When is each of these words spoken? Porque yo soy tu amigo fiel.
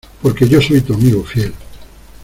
Porque 0.23 0.49
yo 0.49 0.59
soy 0.59 0.81
tu 0.81 0.95
amigo 0.95 1.23
fiel. 1.23 1.53